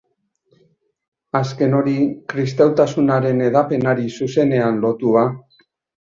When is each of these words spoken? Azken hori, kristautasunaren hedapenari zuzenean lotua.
Azken 1.39 1.75
hori, 1.79 1.93
kristautasunaren 2.33 3.45
hedapenari 3.49 4.09
zuzenean 4.19 4.83
lotua. 4.89 5.25